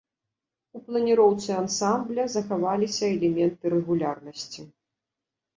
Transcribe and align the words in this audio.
У 0.77 0.79
планіроўцы 0.87 1.49
ансамбля 1.63 2.25
захаваліся 2.37 3.05
элементы 3.15 3.63
рэгулярнасці. 3.75 4.61